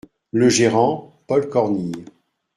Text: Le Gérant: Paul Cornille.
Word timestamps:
Le 0.31 0.49
Gérant: 0.49 1.15
Paul 1.27 1.47
Cornille. 1.47 2.05